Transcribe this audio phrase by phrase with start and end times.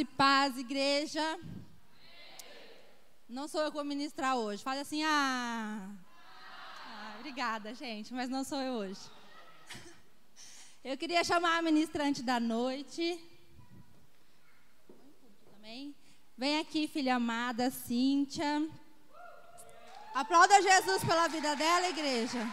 [0.00, 1.40] E paz, igreja.
[3.28, 4.62] Não sou eu que vou ministrar hoje.
[4.62, 5.90] Fale assim, ah.
[6.86, 7.16] ah.
[7.18, 9.00] Obrigada, gente, mas não sou eu hoje.
[10.84, 13.20] Eu queria chamar a ministrante da noite.
[15.50, 15.92] Também.
[16.36, 18.68] Vem aqui, filha amada, Cíntia.
[20.14, 22.46] Aplauda Jesus pela vida dela, igreja.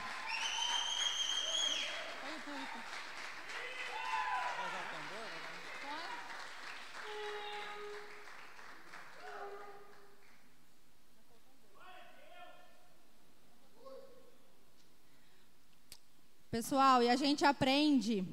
[16.56, 18.26] Pessoal, e a gente aprende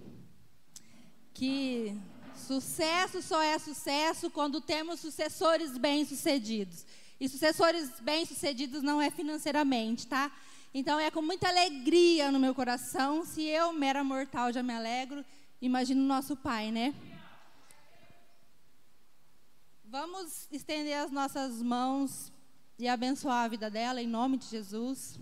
[1.34, 1.92] que
[2.36, 6.86] sucesso só é sucesso quando temos sucessores bem-sucedidos.
[7.18, 10.30] E sucessores bem-sucedidos não é financeiramente, tá?
[10.72, 15.24] Então é com muita alegria no meu coração, se eu, mera mortal, já me alegro,
[15.60, 16.94] imagino o nosso Pai, né?
[19.84, 22.32] Vamos estender as nossas mãos
[22.78, 25.18] e abençoar a vida dela em nome de Jesus.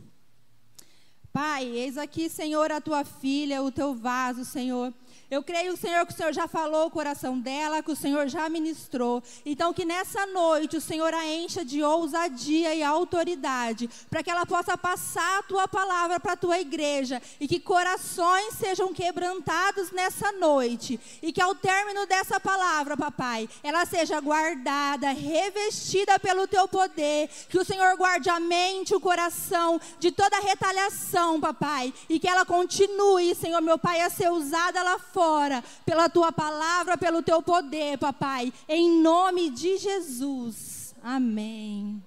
[1.42, 4.92] Pai, eis aqui, Senhor, a tua filha, o teu vaso, Senhor.
[5.30, 8.48] Eu creio, Senhor, que o Senhor já falou o coração dela, que o Senhor já
[8.48, 9.22] ministrou.
[9.46, 14.44] Então, que nessa noite o Senhor a encha de ousadia e autoridade, para que ela
[14.44, 20.32] possa passar a tua palavra para a tua igreja e que corações sejam quebrantados nessa
[20.32, 20.98] noite.
[21.22, 27.30] E que ao término dessa palavra, papai, ela seja guardada, revestida pelo teu poder.
[27.48, 31.94] Que o Senhor guarde a mente, o coração de toda retaliação, papai.
[32.08, 36.32] E que ela continue, Senhor, meu pai, a ser usada lá fora fora, pela tua
[36.32, 40.94] palavra, pelo teu poder, papai, em nome de Jesus.
[41.02, 42.02] Amém.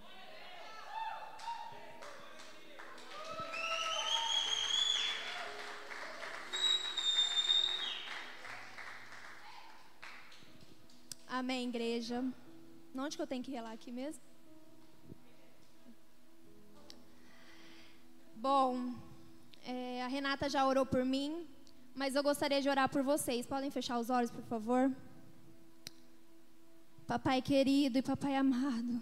[11.28, 12.24] Amém, igreja.
[12.96, 14.24] Onde que eu tenho que relar aqui mesmo?
[18.36, 18.96] Bom,
[19.68, 21.48] é, a Renata já orou por mim,
[21.96, 23.46] mas eu gostaria de orar por vocês.
[23.46, 24.92] Podem fechar os olhos, por favor?
[27.06, 29.02] Papai querido e papai amado,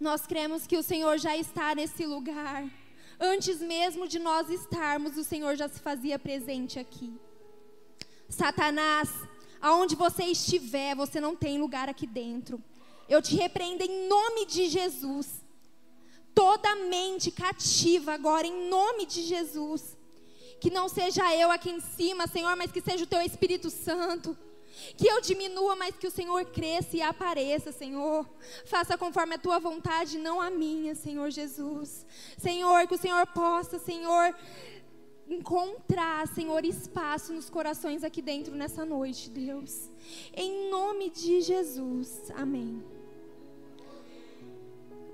[0.00, 2.68] nós cremos que o Senhor já está nesse lugar.
[3.20, 7.12] Antes mesmo de nós estarmos, o Senhor já se fazia presente aqui.
[8.28, 9.10] Satanás,
[9.60, 12.62] aonde você estiver, você não tem lugar aqui dentro.
[13.08, 15.44] Eu te repreendo em nome de Jesus.
[16.34, 19.97] Toda mente cativa agora, em nome de Jesus
[20.60, 24.36] que não seja eu aqui em cima, Senhor, mas que seja o teu Espírito Santo.
[24.96, 28.28] Que eu diminua, mas que o Senhor cresça e apareça, Senhor.
[28.64, 32.06] Faça conforme a tua vontade, não a minha, Senhor Jesus.
[32.36, 34.34] Senhor, que o Senhor possa, Senhor,
[35.28, 39.90] encontrar, Senhor, espaço nos corações aqui dentro nessa noite, Deus.
[40.32, 42.30] Em nome de Jesus.
[42.36, 42.82] Amém.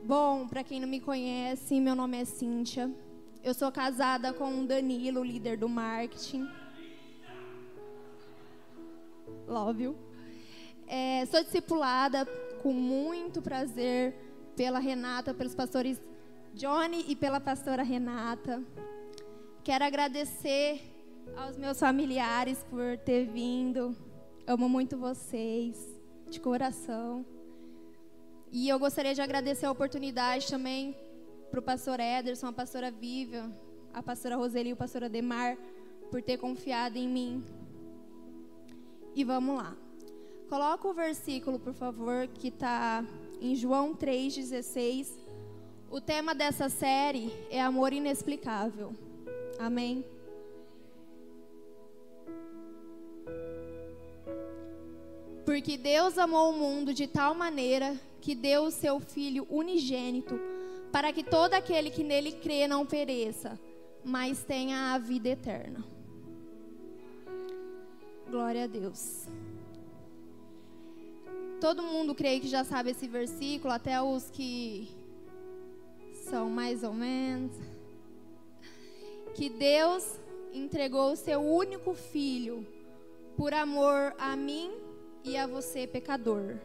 [0.02, 2.90] Bom, para quem não me conhece, meu nome é Cíntia.
[3.44, 6.48] Eu sou casada com o Danilo, líder do marketing.
[9.46, 9.96] Love you.
[10.86, 12.24] É, sou discipulada
[12.62, 14.14] com muito prazer
[14.56, 16.00] pela Renata, pelos pastores
[16.54, 18.62] Johnny e pela pastora Renata.
[19.62, 20.80] Quero agradecer
[21.36, 23.94] aos meus familiares por ter vindo.
[24.46, 25.76] Amo muito vocês,
[26.30, 27.26] de coração.
[28.50, 30.96] E eu gostaria de agradecer a oportunidade também
[31.54, 33.52] para o pastor Ederson, a pastora Vivian,
[33.92, 35.56] a pastora Roseli e o pastor Ademar
[36.10, 37.44] por ter confiado em mim.
[39.14, 39.76] E vamos lá.
[40.48, 43.04] Coloca o versículo, por favor, que está
[43.40, 45.06] em João 3,16.
[45.92, 48.92] O tema dessa série é amor inexplicável.
[49.56, 50.04] Amém?
[55.44, 60.53] Porque Deus amou o mundo de tal maneira que deu o seu Filho unigênito
[60.92, 63.58] para que todo aquele que nele crê não pereça,
[64.04, 65.84] mas tenha a vida eterna.
[68.28, 69.26] Glória a Deus.
[71.60, 74.88] Todo mundo creio que já sabe esse versículo, até os que
[76.28, 77.52] são mais ou menos.
[79.34, 80.18] Que Deus
[80.52, 82.66] entregou o seu único filho
[83.36, 84.72] por amor a mim
[85.24, 86.56] e a você, pecador.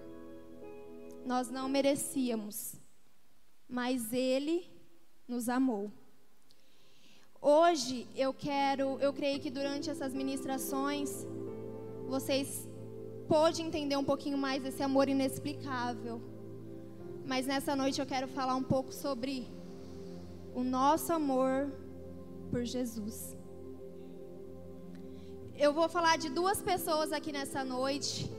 [1.26, 2.79] Nós não merecíamos
[3.70, 4.68] mas Ele
[5.28, 5.92] nos amou.
[7.42, 11.10] Hoje eu quero, eu creio que durante essas ministrações
[12.08, 12.68] vocês
[13.28, 16.20] podem entender um pouquinho mais desse amor inexplicável.
[17.26, 19.48] Mas nessa noite eu quero falar um pouco sobre
[20.54, 21.72] o nosso amor
[22.50, 23.38] por Jesus.
[25.56, 28.30] Eu vou falar de duas pessoas aqui nessa noite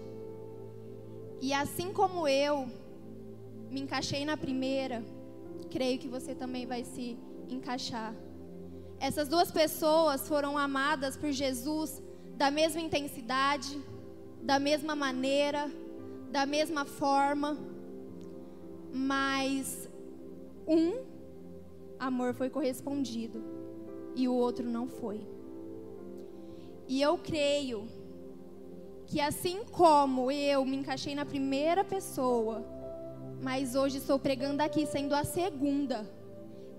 [1.40, 2.68] E assim como eu
[3.70, 5.02] me encaixei na primeira,
[5.70, 7.18] creio que você também vai se
[7.48, 8.14] encaixar.
[8.98, 12.02] Essas duas pessoas foram amadas por Jesus
[12.36, 13.80] da mesma intensidade,
[14.42, 15.70] da mesma maneira,
[16.30, 17.58] da mesma forma,
[18.92, 19.88] mas
[20.66, 21.04] um
[21.98, 23.42] amor foi correspondido
[24.14, 25.20] e o outro não foi.
[26.88, 27.86] E eu creio
[29.06, 32.64] que assim como eu me encaixei na primeira pessoa,
[33.40, 36.08] mas hoje estou pregando aqui sendo a segunda,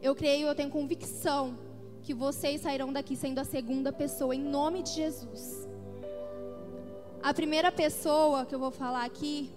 [0.01, 1.57] eu creio, eu tenho convicção
[2.01, 5.67] que vocês sairão daqui sendo a segunda pessoa em nome de Jesus.
[7.21, 9.51] A primeira pessoa que eu vou falar aqui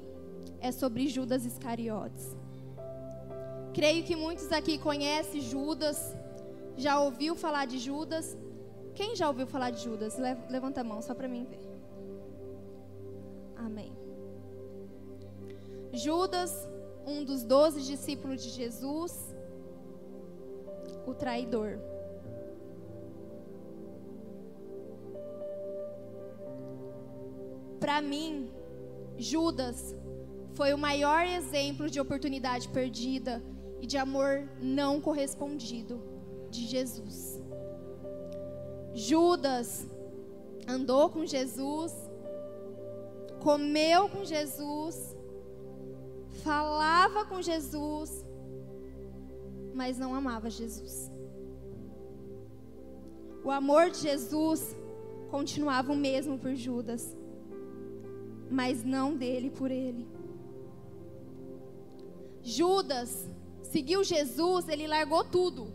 [0.61, 2.37] é sobre Judas Iscariotes.
[3.73, 6.15] Creio que muitos aqui conhecem Judas,
[6.77, 8.37] já ouviu falar de Judas.
[8.95, 10.17] Quem já ouviu falar de Judas?
[10.49, 11.61] Levanta a mão só para mim ver.
[13.57, 13.93] Amém.
[15.93, 16.69] Judas,
[17.07, 19.35] um dos doze discípulos de Jesus,
[21.07, 21.79] o traidor.
[27.79, 28.51] Para mim,
[29.19, 29.95] Judas
[30.55, 33.43] foi o maior exemplo de oportunidade perdida
[33.81, 36.01] e de amor não correspondido
[36.51, 37.43] de Jesus.
[38.95, 39.87] Judas
[40.67, 41.93] andou com Jesus,
[43.41, 45.14] comeu com Jesus,
[46.45, 48.25] falava com Jesus,
[49.73, 51.11] mas não amava Jesus.
[53.43, 54.77] O amor de Jesus
[55.31, 57.17] continuava o mesmo por Judas,
[58.51, 60.07] mas não dele por ele.
[62.43, 63.31] Judas
[63.63, 65.73] seguiu Jesus, ele largou tudo.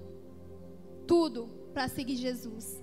[1.07, 2.81] Tudo para seguir Jesus.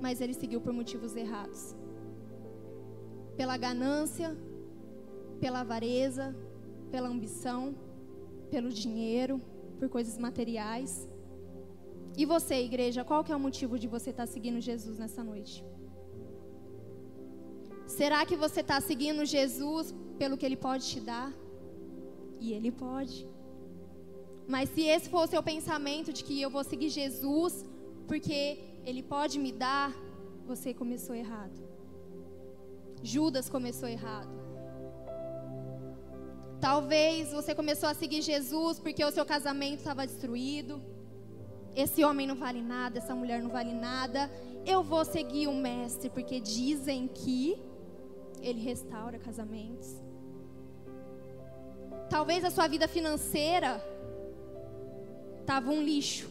[0.00, 1.74] Mas ele seguiu por motivos errados.
[3.36, 4.36] Pela ganância,
[5.40, 6.34] pela avareza,
[6.96, 7.62] pela ambição,
[8.52, 9.34] pelo dinheiro,
[9.78, 10.92] por coisas materiais.
[12.20, 15.22] E você, igreja, qual que é o motivo de você estar tá seguindo Jesus nessa
[15.30, 15.56] noite?
[17.98, 21.30] Será que você está seguindo Jesus pelo que Ele pode te dar?
[22.40, 23.28] E Ele pode.
[24.54, 27.54] Mas se esse for o seu pensamento de que eu vou seguir Jesus
[28.08, 28.40] porque
[28.88, 29.92] Ele pode me dar,
[30.46, 31.60] você começou errado.
[33.02, 34.45] Judas começou errado.
[36.66, 40.82] Talvez você começou a seguir Jesus porque o seu casamento estava destruído.
[41.76, 44.28] Esse homem não vale nada, essa mulher não vale nada.
[44.66, 47.56] Eu vou seguir o mestre porque dizem que
[48.42, 49.94] ele restaura casamentos.
[52.10, 53.80] Talvez a sua vida financeira
[55.42, 56.28] estava um lixo.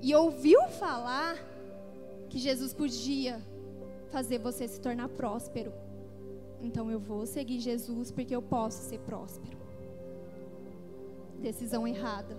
[0.00, 1.36] E ouviu falar
[2.30, 3.38] que Jesus podia
[4.10, 5.74] fazer você se tornar próspero.
[6.60, 9.56] Então eu vou seguir Jesus porque eu posso ser próspero.
[11.40, 12.36] Decisão errada.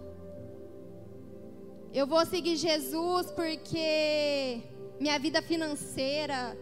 [1.93, 4.61] Eu vou seguir Jesus porque
[4.99, 6.57] minha vida financeira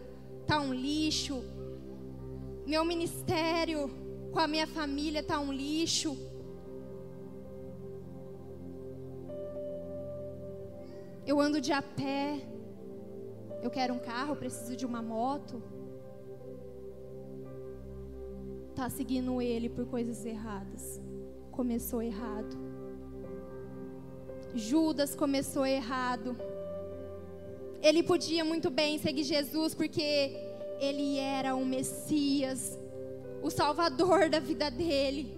[0.46, 1.42] tá um lixo.
[2.66, 3.90] Meu ministério
[4.32, 6.16] com a minha família tá um lixo.
[11.26, 12.40] Eu ando de a pé.
[13.62, 15.62] Eu quero um carro, preciso de uma moto.
[18.76, 21.00] Tá seguindo ele por coisas erradas.
[21.50, 22.54] Começou errado.
[24.54, 26.36] Judas começou errado.
[27.82, 30.36] Ele podia muito bem seguir Jesus porque
[30.78, 32.78] ele era o Messias,
[33.42, 35.34] o Salvador da vida dele.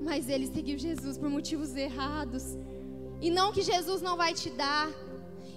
[0.00, 2.58] Mas ele seguiu Jesus por motivos errados.
[3.20, 4.90] E não que Jesus não vai te dar.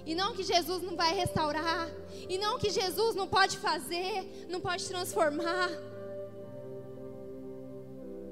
[0.06, 1.90] E não que Jesus não vai restaurar.
[2.28, 5.89] E não que Jesus não pode fazer, não pode transformar.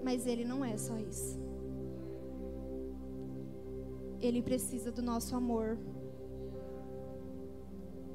[0.09, 1.39] Mas Ele não é só isso.
[4.19, 5.79] Ele precisa do nosso amor.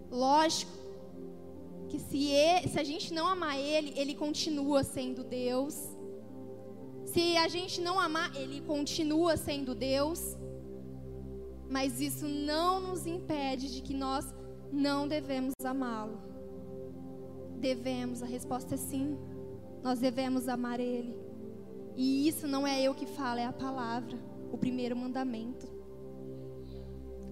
[0.09, 0.71] Lógico
[1.89, 5.75] que se, ele, se a gente não amar Ele, Ele continua sendo Deus.
[7.05, 10.35] Se a gente não amar, Ele continua sendo Deus.
[11.69, 14.25] Mas isso não nos impede de que nós
[14.71, 16.17] não devemos amá-lo.
[17.59, 19.15] Devemos, a resposta é sim.
[19.83, 21.22] Nós devemos amar Ele.
[21.95, 24.17] E isso não é eu que falo, é a palavra,
[24.51, 25.67] o primeiro mandamento.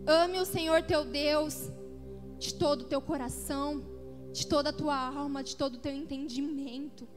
[0.06, 1.72] Ame o Senhor teu Deus
[2.38, 3.84] de todo o teu coração,
[4.32, 7.08] de toda a tua alma, de todo o teu entendimento.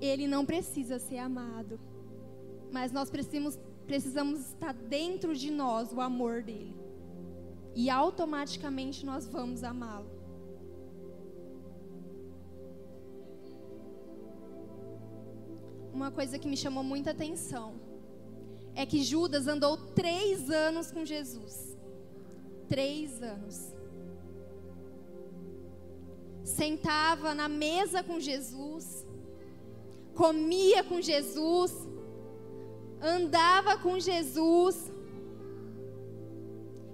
[0.00, 1.78] Ele não precisa ser amado,
[2.70, 6.74] mas nós precisamos, precisamos estar dentro de nós o amor dele,
[7.74, 10.19] e automaticamente nós vamos amá-lo.
[16.00, 17.74] Uma coisa que me chamou muita atenção
[18.74, 21.76] é que Judas andou três anos com Jesus.
[22.68, 23.74] Três anos.
[26.42, 29.06] Sentava na mesa com Jesus,
[30.14, 31.72] comia com Jesus,
[33.00, 34.90] andava com Jesus,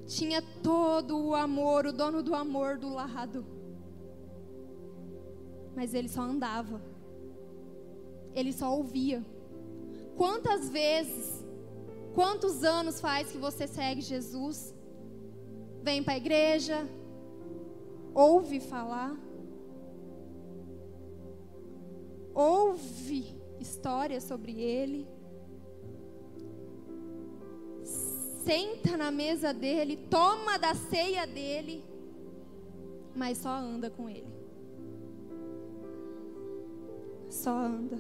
[0.07, 3.47] tinha todo o amor, o dono do amor do lado.
[5.77, 6.83] Mas ele só andava,
[8.37, 9.25] ele só ouvia.
[10.16, 11.45] Quantas vezes,
[12.14, 14.73] quantos anos faz que você segue Jesus?
[15.83, 16.88] Vem para a igreja,
[18.14, 19.16] ouve falar,
[22.35, 25.09] ouve histórias sobre ele
[28.47, 31.83] senta na mesa dele, toma da ceia dele,
[33.12, 34.33] mas só anda com ele.
[37.28, 37.99] Só anda.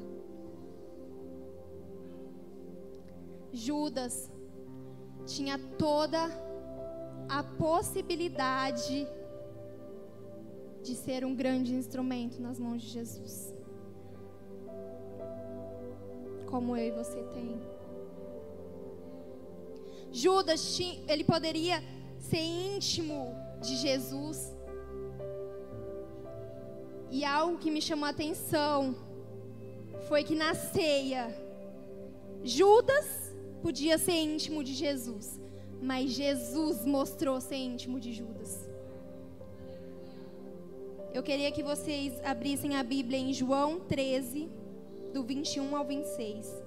[3.56, 4.30] Judas
[5.24, 6.18] tinha toda
[7.28, 9.08] a possibilidade
[10.82, 13.54] de ser um grande instrumento nas mãos de Jesus.
[16.50, 17.58] Como eu e você tem.
[20.12, 21.82] Judas, ele poderia
[22.18, 24.54] ser íntimo de Jesus.
[27.10, 28.94] E algo que me chamou a atenção
[30.08, 31.34] foi que na ceia,
[32.44, 33.25] Judas
[33.62, 35.40] podia ser íntimo de Jesus,
[35.80, 38.68] mas Jesus mostrou ser íntimo de Judas.
[41.16, 44.50] Eu queria que vocês abrissem a Bíblia em João 13,
[45.14, 46.66] do 21 ao 26.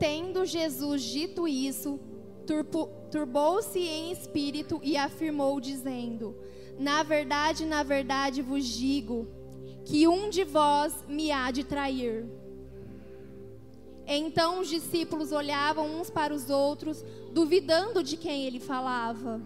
[0.00, 2.00] Tendo Jesus dito isso,
[3.10, 6.36] turbou-se em espírito e afirmou, dizendo:
[6.78, 9.26] Na verdade, na verdade vos digo,
[9.84, 12.26] que um de vós me há de trair.
[14.06, 19.40] Então os discípulos olhavam uns para os outros, duvidando de quem ele falava.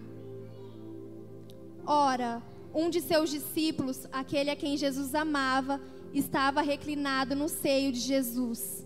[1.85, 2.41] Ora,
[2.73, 5.81] um de seus discípulos, aquele a quem Jesus amava,
[6.13, 8.85] estava reclinado no seio de Jesus.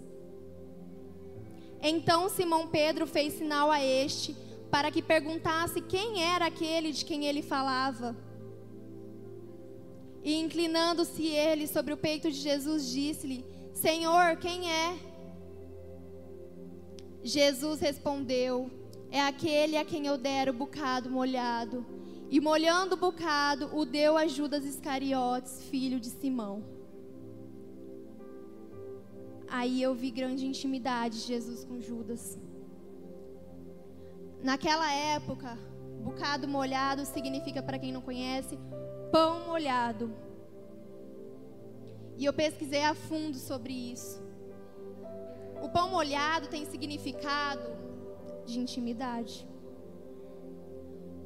[1.86, 4.34] Então Simão Pedro fez sinal a este
[4.72, 8.16] para que perguntasse quem era aquele de quem ele falava.
[10.24, 14.98] E inclinando-se ele sobre o peito de Jesus, disse-lhe: Senhor, quem é?
[17.22, 18.72] Jesus respondeu:
[19.12, 21.86] É aquele a quem eu der o bocado molhado.
[22.30, 26.73] E molhando o bocado, o deu a Judas Iscariotes, filho de Simão.
[29.58, 32.40] Aí eu vi grande intimidade de Jesus com Judas.
[34.42, 35.58] Naquela época,
[36.04, 38.60] bocado molhado significa, para quem não conhece,
[39.12, 40.12] pão molhado.
[42.18, 44.22] E eu pesquisei a fundo sobre isso.
[45.62, 47.68] O pão molhado tem significado
[48.48, 49.48] de intimidade.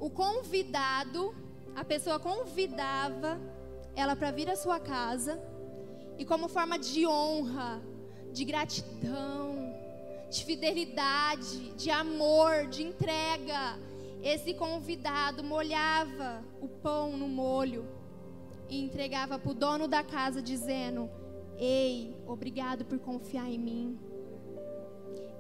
[0.02, 1.34] O convidado,
[1.74, 3.40] a pessoa convidava
[3.96, 5.42] ela para vir à sua casa
[6.18, 7.82] e como forma de honra,
[8.38, 9.74] de gratidão,
[10.30, 13.80] de fidelidade, de amor, de entrega.
[14.22, 17.84] Esse convidado molhava o pão no molho
[18.70, 21.10] e entregava para o dono da casa, dizendo:
[21.58, 24.00] Ei, obrigado por confiar em mim.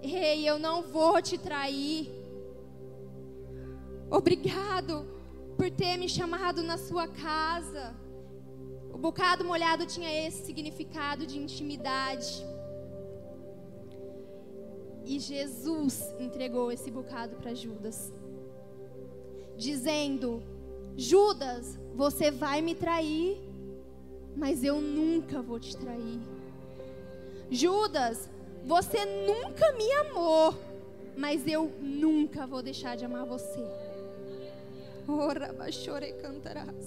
[0.02, 2.10] Ei, eu não vou te trair.
[4.10, 5.06] Obrigado
[5.56, 7.96] por ter me chamado na sua casa.
[8.92, 12.57] O bocado molhado tinha esse significado de intimidade.
[15.08, 18.12] E Jesus entregou esse bocado para Judas,
[19.56, 20.44] dizendo:
[20.98, 23.40] Judas, você vai me trair,
[24.36, 26.20] mas eu nunca vou te trair.
[27.50, 28.30] Judas,
[28.66, 30.54] você nunca me amou,
[31.16, 33.64] mas eu nunca vou deixar de amar você.
[35.08, 36.86] Ora, bachore cantarás.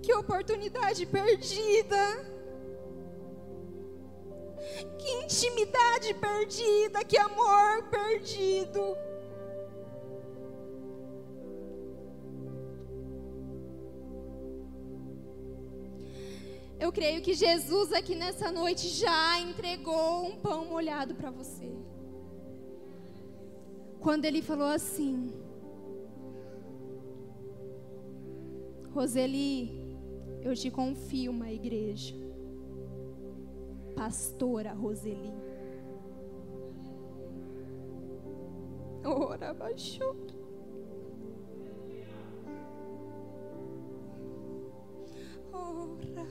[0.00, 2.29] Que oportunidade perdida.
[4.98, 8.96] Que intimidade perdida, que amor perdido.
[16.78, 21.70] Eu creio que Jesus aqui nessa noite já entregou um pão molhado para você.
[24.00, 25.32] Quando ele falou assim:
[28.94, 29.78] Roseli,
[30.42, 32.29] eu te confio uma igreja
[34.00, 35.30] pastora Roseli.
[39.04, 40.16] Ora, baixou.
[45.52, 46.26] Ora.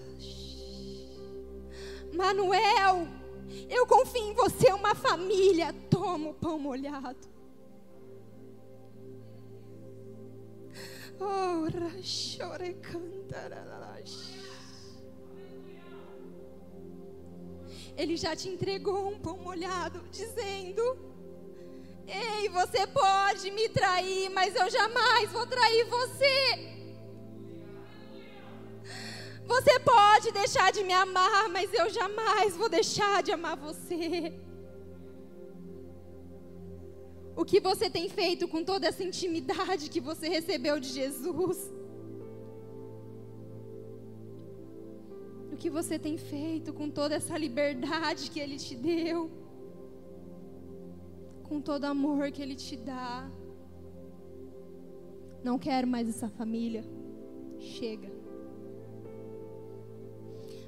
[2.12, 3.08] Manuel,
[3.70, 5.72] eu confio em você, é uma família.
[5.92, 7.30] Toma o pão molhado.
[11.20, 14.39] Ora, chore cantaralash.
[18.02, 20.84] Ele já te entregou um pão molhado, dizendo:
[22.08, 26.38] Ei, você pode me trair, mas eu jamais vou trair você.
[29.46, 34.34] Você pode deixar de me amar, mas eu jamais vou deixar de amar você.
[37.36, 41.79] O que você tem feito com toda essa intimidade que você recebeu de Jesus?
[45.58, 49.30] Que você tem feito com toda essa liberdade que Ele te deu,
[51.44, 53.30] com todo amor que Ele te dá.
[55.44, 56.84] Não quero mais essa família.
[57.60, 58.12] Chega.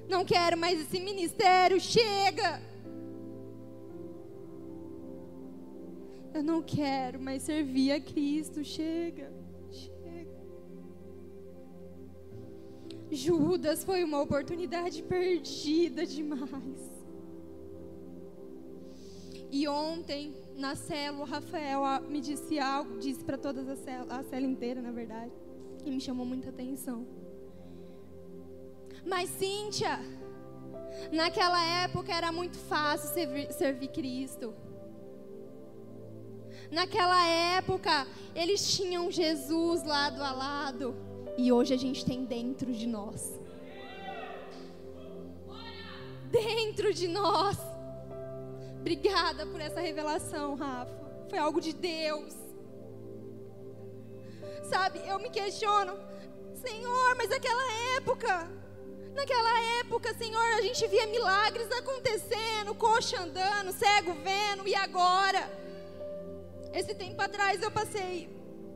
[0.08, 1.80] Não quero mais esse ministério.
[1.80, 2.62] Chega.
[6.34, 8.64] Eu não quero mais servir a Cristo.
[8.64, 9.40] Chega.
[13.12, 16.91] Judas foi uma oportunidade perdida demais.
[19.51, 24.24] E ontem, na célula, o Rafael me disse algo, disse para todas a célula, a
[24.24, 25.34] célula inteira, na verdade,
[25.86, 27.06] e me chamou muita atenção.
[29.06, 30.00] Mas, Cíntia,
[31.12, 34.53] naquela época era muito fácil servir, servir Cristo.
[36.72, 41.11] Naquela época, eles tinham Jesus lado a lado.
[41.38, 43.39] E hoje a gente tem dentro de nós.
[46.30, 47.58] Dentro de nós.
[48.80, 50.91] Obrigada por essa revelação, Rafa.
[51.30, 52.34] Foi algo de Deus.
[54.63, 55.98] Sabe, eu me questiono,
[56.56, 58.50] Senhor, mas naquela época,
[59.13, 65.41] naquela época, Senhor, a gente via milagres acontecendo, coxa andando, cego vendo, e agora?
[66.74, 68.30] Esse tempo atrás eu passei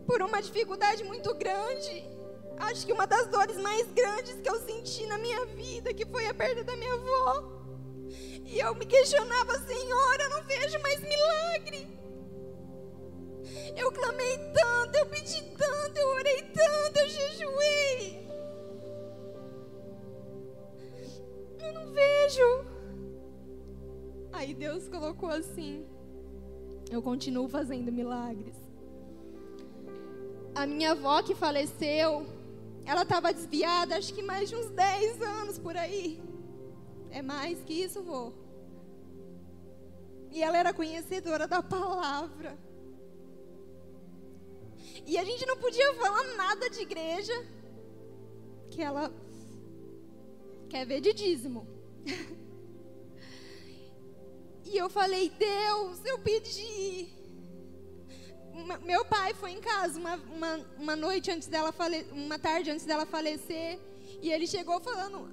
[0.05, 2.14] por uma dificuldade muito grande
[2.59, 6.27] acho que uma das dores mais grandes que eu senti na minha vida, que foi
[6.27, 7.55] a perda da minha avó.
[8.45, 11.87] E eu me questionava, Senhor, eu não vejo mais milagre.
[13.75, 18.27] Eu clamei tanto, eu pedi tanto, eu orei tanto, eu jejuei.
[21.59, 22.65] Eu não vejo.
[24.31, 25.85] Aí Deus colocou assim:
[26.91, 28.55] eu continuo fazendo milagres.
[30.53, 32.25] A minha avó que faleceu,
[32.85, 36.21] ela estava desviada, acho que mais de uns 10 anos por aí.
[37.09, 38.33] É mais que isso, vou.
[40.31, 42.57] E ela era conhecedora da palavra.
[45.05, 47.33] E a gente não podia falar nada de igreja
[48.69, 49.11] que ela
[50.69, 51.67] quer ver de dízimo.
[54.65, 57.14] e eu falei, Deus, eu pedi
[58.83, 62.85] meu pai foi em casa uma, uma, uma noite antes dela fale, uma tarde antes
[62.85, 63.79] dela falecer,
[64.21, 65.29] e ele chegou falando: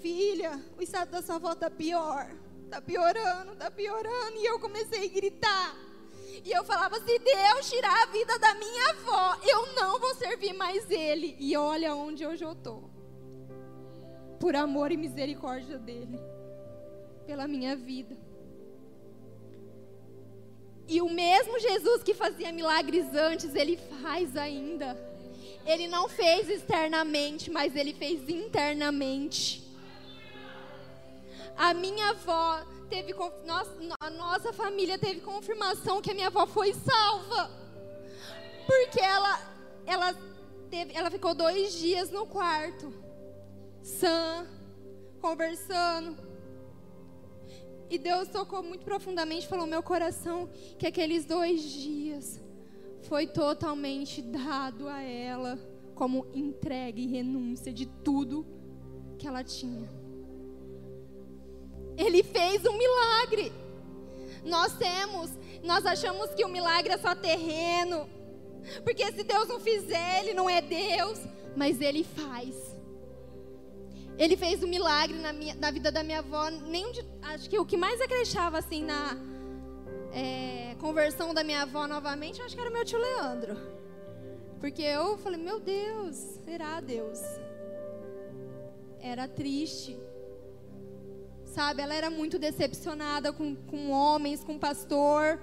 [0.00, 2.30] Filha, o estado da sua avó está pior,
[2.64, 4.36] está piorando, está piorando.
[4.36, 5.76] E eu comecei a gritar.
[6.44, 10.52] E eu falava: Se Deus tirar a vida da minha avó, eu não vou servir
[10.52, 11.36] mais ele.
[11.38, 12.88] E olha onde hoje eu estou.
[14.38, 16.18] Por amor e misericórdia dele,
[17.26, 18.16] pela minha vida.
[20.90, 24.98] E o mesmo Jesus que fazia milagres antes, ele faz ainda.
[25.64, 29.62] Ele não fez externamente, mas ele fez internamente.
[31.56, 33.14] A minha avó teve
[34.00, 37.48] a nossa família teve confirmação que a minha avó foi salva.
[38.66, 39.40] Porque ela
[39.86, 40.12] ela
[40.68, 42.92] teve, ela ficou dois dias no quarto,
[43.80, 44.44] sã,
[45.20, 46.29] conversando.
[47.90, 50.48] E Deus tocou muito profundamente, falou meu coração
[50.78, 52.40] que aqueles dois dias
[53.02, 55.58] foi totalmente dado a ela
[55.96, 58.46] como entrega e renúncia de tudo
[59.18, 59.90] que ela tinha.
[61.96, 63.52] Ele fez um milagre.
[64.44, 65.30] Nós temos,
[65.62, 68.08] nós achamos que o milagre é só terreno.
[68.84, 71.18] Porque se Deus não fizer, ele não é Deus,
[71.56, 72.69] mas ele faz.
[74.20, 76.50] Ele fez um milagre na, minha, na vida da minha avó.
[76.50, 79.16] Nem de, acho que o que mais acreditava assim na
[80.12, 83.56] é, conversão da minha avó novamente, acho que era meu tio Leandro.
[84.60, 87.18] Porque eu falei, meu Deus, será Deus?
[89.00, 89.98] Era triste.
[91.46, 95.40] Sabe, ela era muito decepcionada com, com homens, com pastor.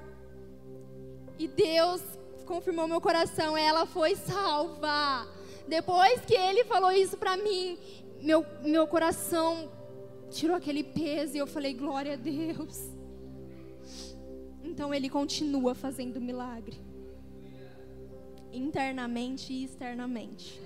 [1.39, 2.03] E Deus
[2.45, 5.27] confirmou meu coração, ela foi salva.
[5.67, 7.79] Depois que ele falou isso para mim,
[8.21, 9.71] meu, meu coração
[10.29, 12.97] tirou aquele peso e eu falei, glória a Deus.
[14.63, 16.77] Então ele continua fazendo milagre.
[18.51, 20.61] Internamente e externamente.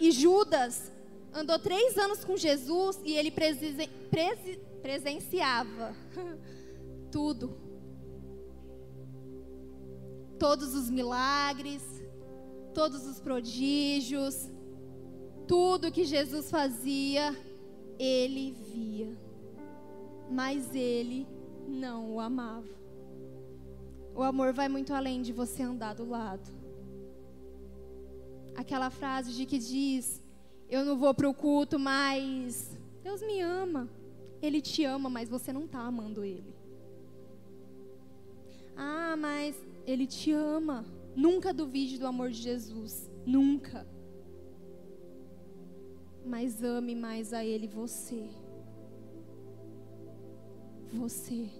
[0.00, 0.90] E Judas
[1.32, 5.94] andou três anos com Jesus e ele presen presen presenciava
[7.10, 7.56] tudo.
[10.38, 11.82] Todos os milagres,
[12.74, 14.51] todos os prodígios,
[15.46, 17.36] tudo que Jesus fazia,
[17.98, 19.16] ele via.
[20.30, 21.26] Mas ele
[21.68, 22.68] não o amava.
[24.14, 26.50] O amor vai muito além de você andar do lado.
[28.54, 30.22] Aquela frase de que diz:
[30.68, 33.88] Eu não vou para o culto, mas Deus me ama.
[34.40, 36.54] Ele te ama, mas você não está amando Ele.
[38.76, 40.84] Ah, mas Ele te ama.
[41.14, 43.10] Nunca duvide do amor de Jesus.
[43.24, 43.86] Nunca.
[46.24, 48.28] Mas ame mais a Ele você.
[50.92, 51.50] Você.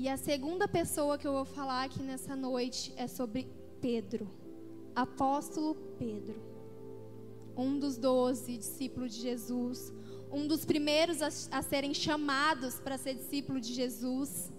[0.00, 3.48] E a segunda pessoa que eu vou falar aqui nessa noite é sobre
[3.80, 4.30] Pedro,
[4.94, 6.40] apóstolo Pedro,
[7.56, 9.92] um dos doze discípulos de Jesus,
[10.30, 14.52] um dos primeiros a, a serem chamados para ser discípulo de Jesus.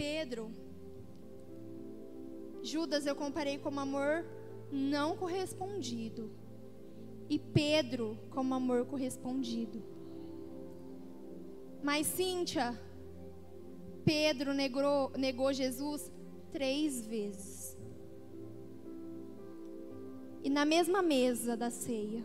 [0.00, 0.50] Pedro,
[2.62, 4.24] Judas eu comparei como amor
[4.72, 6.30] não correspondido,
[7.28, 9.82] e Pedro como amor correspondido.
[11.82, 12.80] Mas Cíntia,
[14.02, 16.10] Pedro negou, negou Jesus
[16.50, 17.76] três vezes.
[20.42, 22.24] E na mesma mesa da ceia,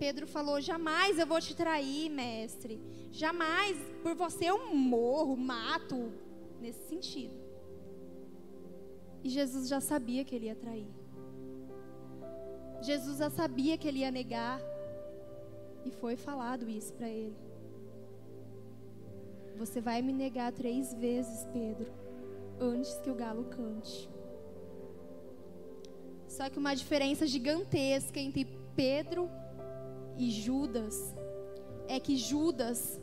[0.00, 2.80] Pedro falou: Jamais eu vou te trair, mestre.
[3.12, 6.10] Jamais por você eu morro, mato.
[6.58, 7.34] Nesse sentido.
[9.22, 10.88] E Jesus já sabia que ele ia trair.
[12.80, 14.58] Jesus já sabia que ele ia negar.
[15.84, 17.36] E foi falado isso para ele.
[19.58, 21.92] Você vai me negar três vezes, Pedro,
[22.58, 24.08] antes que o galo cante.
[26.26, 29.28] Só que uma diferença gigantesca entre Pedro
[30.20, 31.14] e Judas
[31.88, 33.00] é que Judas,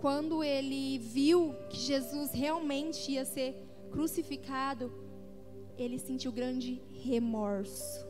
[0.00, 3.54] quando ele viu que Jesus realmente ia ser
[3.92, 4.92] crucificado,
[5.78, 8.04] ele sentiu grande remorso.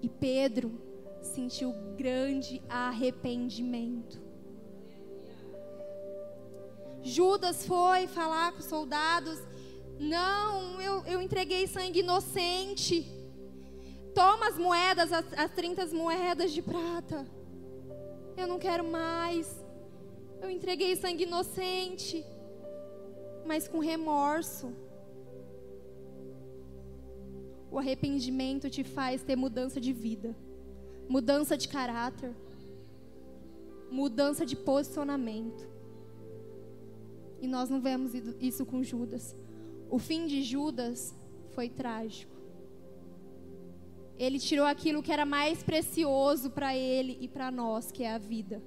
[0.00, 0.80] E Pedro
[1.20, 4.22] sentiu grande arrependimento.
[7.02, 9.40] Judas foi falar com os soldados:
[9.98, 13.19] Não, eu, eu entreguei sangue inocente.
[14.14, 17.26] Toma as moedas, as, as 30 moedas de prata.
[18.36, 19.64] Eu não quero mais.
[20.40, 22.24] Eu entreguei sangue inocente,
[23.46, 24.72] mas com remorso.
[27.70, 30.34] O arrependimento te faz ter mudança de vida
[31.10, 32.32] mudança de caráter,
[33.90, 35.68] mudança de posicionamento.
[37.40, 39.34] E nós não vemos isso com Judas.
[39.90, 41.12] O fim de Judas
[41.48, 42.39] foi trágico.
[44.24, 48.18] Ele tirou aquilo que era mais precioso para ele e para nós, que é a
[48.18, 48.62] vida.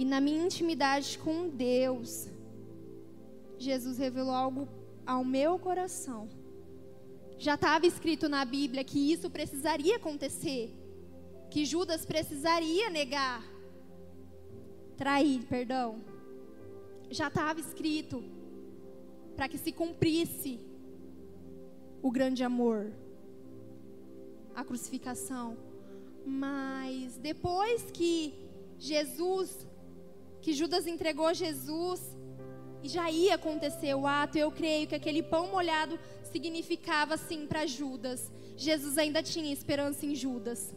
[0.00, 2.28] E na minha intimidade com Deus,
[3.58, 4.68] Jesus revelou algo
[5.06, 6.22] ao meu coração
[7.40, 10.64] já estava escrito na Bíblia que isso precisaria acontecer,
[11.50, 13.42] que Judas precisaria negar,
[14.94, 16.02] trair, perdão.
[17.10, 18.22] Já estava escrito
[19.34, 20.60] para que se cumprisse
[22.02, 22.92] o grande amor,
[24.54, 25.56] a crucificação.
[26.24, 28.34] Mas depois que
[28.78, 29.66] Jesus,
[30.40, 32.00] que Judas entregou Jesus,
[32.82, 35.98] e já ia acontecer o ato, eu creio que aquele pão molhado
[36.32, 38.30] significava assim para Judas.
[38.56, 40.74] Jesus ainda tinha esperança em Judas.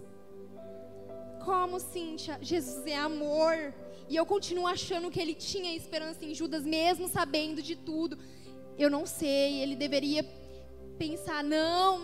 [1.46, 2.38] Como, Cíntia?
[2.42, 3.74] Jesus é amor.
[4.10, 8.18] E eu continuo achando que ele tinha esperança em Judas, mesmo sabendo de tudo.
[8.78, 10.24] Eu não sei, ele deveria
[10.98, 12.02] pensar: não,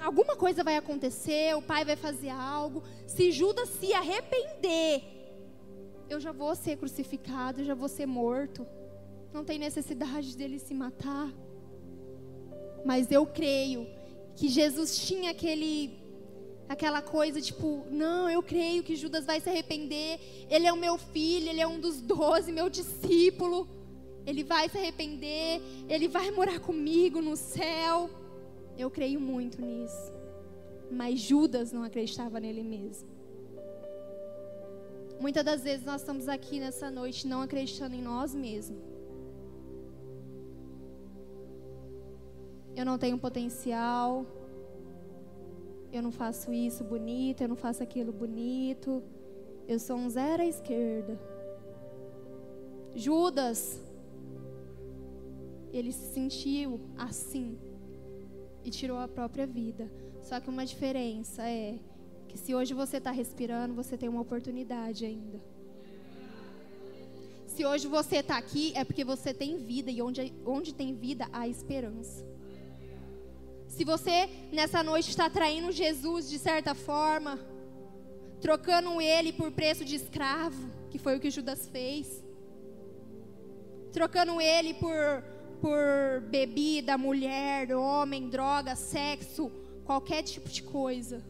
[0.00, 2.82] alguma coisa vai acontecer, o pai vai fazer algo.
[3.06, 5.02] Se Judas se arrepender,
[6.08, 8.66] eu já vou ser crucificado, eu já vou ser morto.
[9.32, 11.32] Não tem necessidade dele se matar.
[12.84, 13.86] Mas eu creio
[14.36, 16.00] que Jesus tinha aquele
[16.68, 20.18] aquela coisa tipo, não, eu creio que Judas vai se arrepender.
[20.50, 23.68] Ele é o meu filho, ele é um dos doze, meu discípulo.
[24.24, 28.08] Ele vai se arrepender, ele vai morar comigo no céu.
[28.76, 30.12] Eu creio muito nisso.
[30.90, 33.08] Mas Judas não acreditava nele mesmo.
[35.20, 38.82] Muitas das vezes nós estamos aqui nessa noite não acreditando em nós mesmos.
[42.74, 44.26] Eu não tenho potencial.
[45.92, 49.02] Eu não faço isso bonito, eu não faço aquilo bonito.
[49.68, 51.20] Eu sou um zero à esquerda.
[52.94, 53.80] Judas,
[55.72, 57.58] ele se sentiu assim
[58.64, 59.90] e tirou a própria vida.
[60.22, 61.78] Só que uma diferença é
[62.28, 65.38] que se hoje você está respirando, você tem uma oportunidade ainda.
[67.46, 71.28] Se hoje você está aqui, é porque você tem vida e onde, onde tem vida
[71.32, 72.24] há esperança.
[73.68, 77.38] Se você nessa noite está traindo Jesus de certa forma,
[78.40, 82.24] trocando ele por preço de escravo, que foi o que Judas fez,
[83.92, 85.22] trocando ele por
[85.62, 89.48] por bebida, mulher, homem, droga, sexo,
[89.84, 91.24] qualquer tipo de coisa.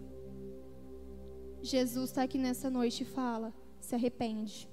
[1.61, 4.67] Jesus está aqui nessa noite e fala: se arrepende.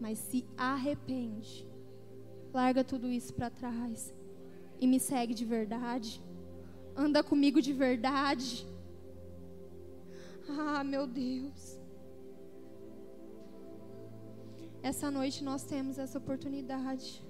[0.00, 1.68] Mas se arrepende.
[2.54, 4.14] Larga tudo isso para trás
[4.80, 6.22] e me segue de verdade.
[6.96, 8.66] Anda comigo de verdade.
[10.48, 11.79] Ah, meu Deus.
[14.82, 17.22] Essa noite nós temos essa oportunidade.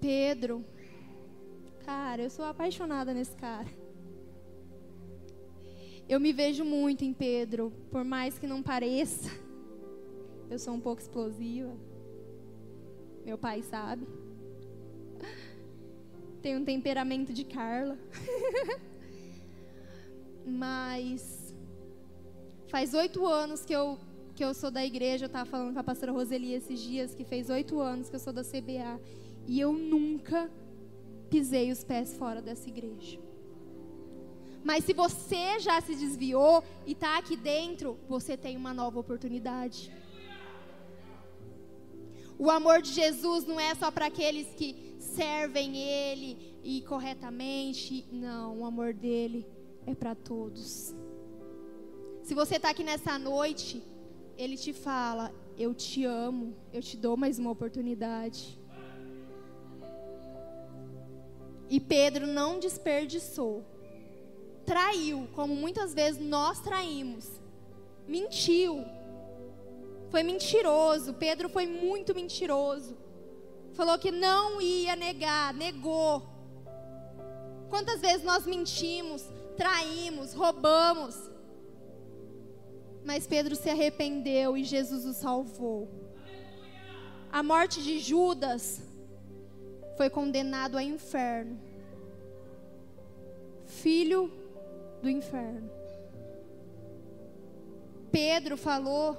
[0.00, 0.64] Pedro,
[1.84, 3.68] cara, eu sou apaixonada nesse cara.
[6.08, 9.30] Eu me vejo muito em Pedro, por mais que não pareça.
[10.50, 11.74] Eu sou um pouco explosiva.
[13.24, 14.06] Meu pai sabe.
[16.40, 17.98] Tenho um temperamento de Carla.
[20.44, 21.54] Mas
[22.66, 23.98] faz oito anos que eu
[24.34, 27.24] que eu sou da igreja, eu estava falando com a pastora Roseli esses dias, que
[27.24, 29.00] fez oito anos que eu sou da CBA.
[29.46, 30.50] E eu nunca
[31.28, 33.18] pisei os pés fora dessa igreja.
[34.64, 39.92] Mas se você já se desviou e está aqui dentro, você tem uma nova oportunidade.
[42.38, 48.06] O amor de Jesus não é só para aqueles que servem Ele e corretamente.
[48.10, 49.46] Não, o amor dele
[49.86, 50.94] é para todos.
[52.22, 53.82] Se você está aqui nessa noite
[54.42, 58.58] ele te fala: Eu te amo, eu te dou mais uma oportunidade.
[61.70, 63.64] E Pedro não desperdiçou,
[64.66, 67.40] traiu, como muitas vezes nós traímos,
[68.06, 68.84] mentiu,
[70.10, 71.14] foi mentiroso.
[71.14, 72.94] Pedro foi muito mentiroso.
[73.72, 76.28] Falou que não ia negar, negou.
[77.70, 79.24] Quantas vezes nós mentimos,
[79.56, 81.31] traímos, roubamos,
[83.04, 85.88] mas Pedro se arrependeu e Jesus o salvou.
[87.30, 88.82] A morte de Judas
[89.96, 91.58] foi condenado ao inferno.
[93.64, 94.30] Filho
[95.00, 95.70] do inferno.
[98.10, 99.16] Pedro falou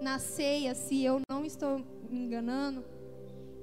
[0.00, 2.82] na ceia, se eu não estou me enganando,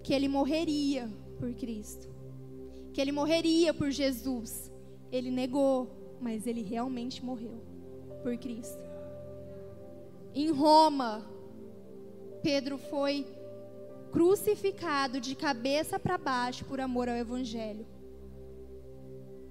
[0.03, 2.08] que ele morreria por Cristo.
[2.93, 4.71] Que ele morreria por Jesus.
[5.12, 7.62] Ele negou, mas ele realmente morreu
[8.21, 8.87] por Cristo.
[10.34, 11.26] Em Roma,
[12.42, 13.26] Pedro foi
[14.12, 17.86] crucificado de cabeça para baixo por amor ao Evangelho.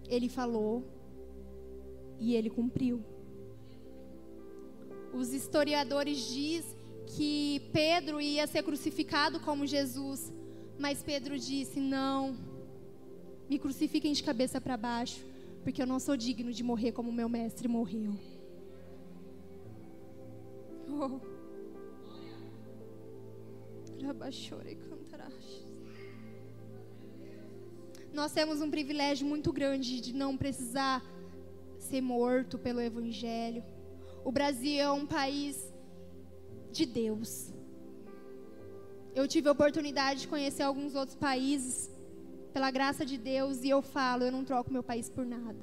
[0.09, 0.85] Ele falou
[2.19, 3.03] e ele cumpriu.
[5.12, 10.33] Os historiadores dizem que Pedro ia ser crucificado como Jesus,
[10.79, 12.37] mas Pedro disse: Não,
[13.49, 15.25] me crucifiquem de cabeça para baixo,
[15.62, 18.15] porque eu não sou digno de morrer como meu mestre morreu.
[20.88, 21.20] Oh.
[28.12, 31.03] Nós temos um privilégio muito grande de não precisar
[31.79, 33.64] ser morto pelo Evangelho.
[34.25, 35.72] O Brasil é um país
[36.72, 37.53] de Deus.
[39.14, 41.90] Eu tive a oportunidade de conhecer alguns outros países,
[42.53, 45.59] pela graça de Deus, e eu falo: eu não troco meu país por nada.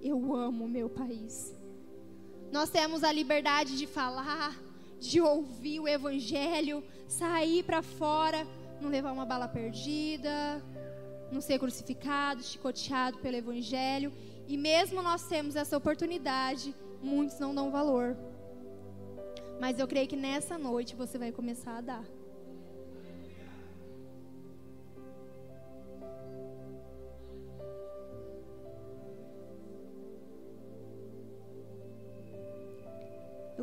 [0.00, 1.54] Eu amo o meu país.
[2.52, 4.56] Nós temos a liberdade de falar,
[4.98, 8.46] de ouvir o evangelho, sair para fora,
[8.80, 10.62] não levar uma bala perdida,
[11.30, 14.12] não ser crucificado, chicoteado pelo evangelho.
[14.48, 18.16] E mesmo nós temos essa oportunidade, muitos não dão valor.
[19.60, 22.19] Mas eu creio que nessa noite você vai começar a dar.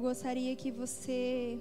[0.07, 1.59] Gostaria que você,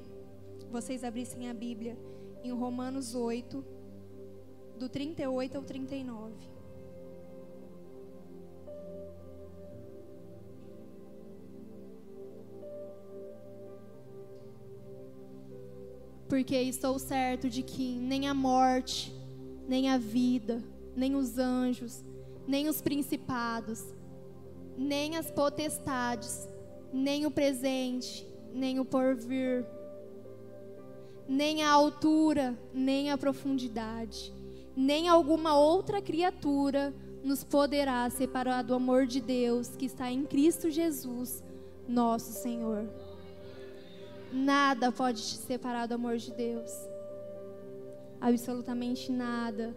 [0.70, 1.98] vocês abrissem a Bíblia
[2.44, 3.64] em Romanos 8,
[4.78, 6.32] do 38 ao 39.
[16.28, 19.12] Porque estou certo de que nem a morte,
[19.66, 20.62] nem a vida,
[20.94, 22.04] nem os anjos,
[22.46, 23.82] nem os principados,
[24.76, 26.48] nem as potestades,
[26.92, 29.66] nem o presente, nem o porvir,
[31.28, 34.32] nem a altura, nem a profundidade,
[34.74, 40.70] nem alguma outra criatura nos poderá separar do amor de Deus que está em Cristo
[40.70, 41.44] Jesus,
[41.86, 42.88] nosso Senhor.
[44.32, 46.70] Nada pode te separar do amor de Deus.
[48.20, 49.76] Absolutamente nada.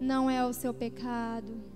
[0.00, 1.73] Não é o seu pecado.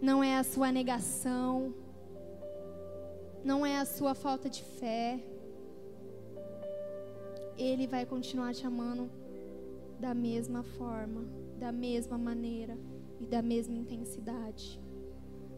[0.00, 1.74] Não é a sua negação.
[3.44, 5.18] Não é a sua falta de fé.
[7.56, 9.10] Ele vai continuar te amando
[9.98, 11.24] da mesma forma,
[11.58, 12.78] da mesma maneira
[13.20, 14.80] e da mesma intensidade.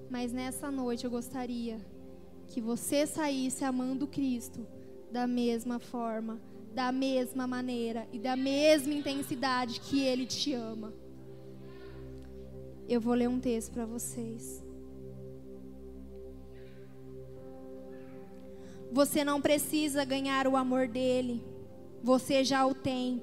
[0.08, 1.78] Mas nessa noite eu gostaria
[2.46, 4.66] que você saísse amando Cristo
[5.12, 6.40] da mesma forma,
[6.74, 10.92] da mesma maneira e da mesma intensidade que Ele te ama.
[12.90, 14.60] Eu vou ler um texto para vocês.
[18.90, 21.40] Você não precisa ganhar o amor dele,
[22.02, 23.22] você já o tem.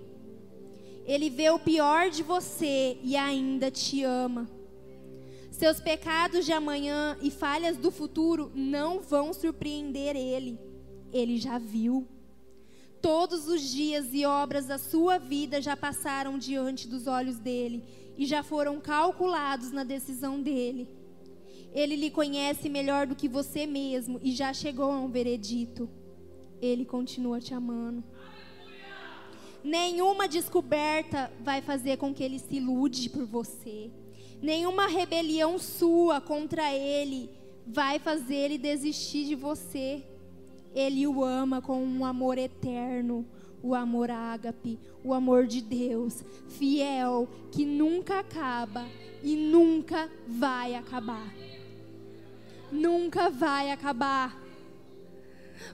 [1.05, 4.49] Ele vê o pior de você e ainda te ama.
[5.51, 10.57] Seus pecados de amanhã e falhas do futuro não vão surpreender ele.
[11.11, 12.07] Ele já viu.
[13.01, 18.25] Todos os dias e obras da sua vida já passaram diante dos olhos dele e
[18.25, 20.89] já foram calculados na decisão dele.
[21.73, 25.89] Ele lhe conhece melhor do que você mesmo e já chegou a um veredito.
[26.61, 28.03] Ele continua te amando.
[29.63, 33.91] Nenhuma descoberta vai fazer com que ele se ilude por você.
[34.41, 37.29] Nenhuma rebelião sua contra ele
[37.65, 40.03] vai fazer ele desistir de você.
[40.73, 43.25] Ele o ama com um amor eterno,
[43.61, 48.85] o amor ágape, o amor de Deus, fiel, que nunca acaba
[49.23, 51.33] e nunca vai acabar.
[52.71, 54.47] Nunca vai acabar.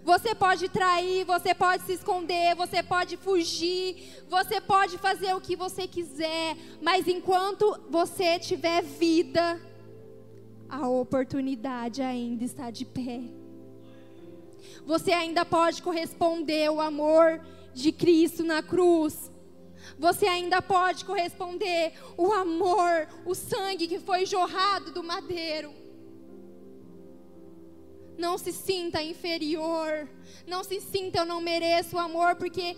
[0.03, 5.55] Você pode trair, você pode se esconder, você pode fugir, você pode fazer o que
[5.55, 9.59] você quiser, mas enquanto você tiver vida,
[10.69, 13.21] a oportunidade ainda está de pé.
[14.85, 17.39] Você ainda pode corresponder o amor
[17.73, 19.31] de Cristo na cruz.
[19.97, 25.71] Você ainda pode corresponder o amor, o sangue que foi jorrado do madeiro.
[28.17, 30.07] Não se sinta inferior.
[30.47, 32.77] Não se sinta eu não mereço o amor, porque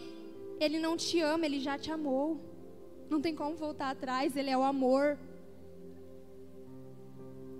[0.60, 2.39] Ele não te ama, Ele já te amou.
[3.10, 5.17] Não tem como voltar atrás, Ele é o amor.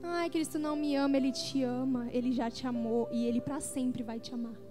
[0.02, 3.60] Ai, Cristo não me ama, Ele te ama, Ele já te amou e Ele para
[3.60, 4.64] sempre vai te amar.